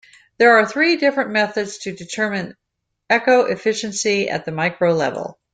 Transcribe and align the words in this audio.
There 0.39 0.57
are 0.57 0.65
three 0.67 0.95
different 0.97 1.29
methods 1.29 1.77
to 1.83 1.91
determine 1.91 2.57
eco-efficiency 3.11 4.29
at 4.31 4.45
the 4.45 4.51
micro-level. 4.51 5.37